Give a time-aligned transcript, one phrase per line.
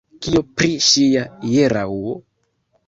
[0.27, 2.21] Kio pri ŝia hieraŭo?